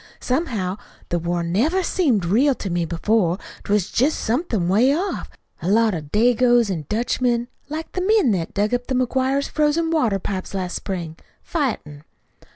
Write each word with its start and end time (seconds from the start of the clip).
"Somehow, 0.19 0.79
the 1.09 1.19
war 1.19 1.43
never 1.43 1.83
seemed 1.83 2.25
real 2.25 2.55
to 2.55 2.71
me 2.71 2.85
before. 2.85 3.37
'T 3.63 3.71
was 3.71 3.91
jest 3.91 4.17
somethin' 4.19 4.67
'way 4.67 4.95
off 4.95 5.29
a 5.61 5.67
lot 5.69 5.93
of 5.93 6.11
Dagoes 6.11 6.71
an' 6.71 6.85
Dutchmen, 6.89 7.49
like 7.69 7.91
the 7.91 8.01
men 8.01 8.31
what 8.35 8.55
dug 8.55 8.73
up 8.73 8.87
the 8.87 8.95
McGuires' 8.95 9.47
frozen 9.47 9.91
water 9.91 10.17
pipes 10.17 10.55
last 10.55 10.73
spring, 10.73 11.17
fightin'. 11.43 12.03